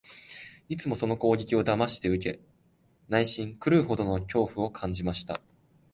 [0.67, 2.39] いつもその攻撃を黙して受け、
[3.07, 5.39] 内心、狂うほどの恐怖を感じました